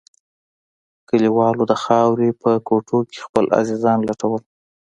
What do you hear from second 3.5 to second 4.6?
عزيزان لټول.